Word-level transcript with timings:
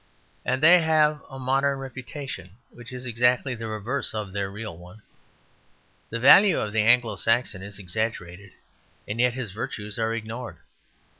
And 0.43 0.63
they 0.63 0.81
have 0.81 1.21
a 1.29 1.37
modern 1.37 1.77
reputation 1.77 2.57
which 2.71 2.91
is 2.91 3.05
exactly 3.05 3.53
the 3.53 3.67
reverse 3.67 4.15
of 4.15 4.33
their 4.33 4.49
real 4.49 4.75
one. 4.75 5.03
The 6.09 6.19
value 6.19 6.57
of 6.59 6.73
the 6.73 6.81
Anglo 6.81 7.17
Saxon 7.17 7.61
is 7.61 7.77
exaggerated, 7.77 8.53
and 9.07 9.19
yet 9.19 9.35
his 9.35 9.51
virtues 9.51 9.99
are 9.99 10.11
ignored. 10.15 10.57